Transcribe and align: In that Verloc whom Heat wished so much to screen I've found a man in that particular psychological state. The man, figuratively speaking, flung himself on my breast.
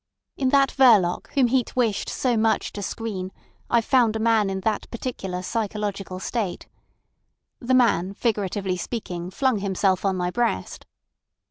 In 0.35 0.49
that 0.49 0.71
Verloc 0.71 1.27
whom 1.35 1.45
Heat 1.45 1.75
wished 1.75 2.09
so 2.09 2.35
much 2.35 2.71
to 2.73 2.81
screen 2.81 3.31
I've 3.69 3.85
found 3.85 4.15
a 4.15 4.19
man 4.19 4.49
in 4.49 4.61
that 4.61 4.89
particular 4.89 5.43
psychological 5.43 6.19
state. 6.19 6.67
The 7.59 7.75
man, 7.75 8.15
figuratively 8.15 8.77
speaking, 8.77 9.29
flung 9.29 9.59
himself 9.59 10.03
on 10.03 10.17
my 10.17 10.31
breast. 10.31 10.87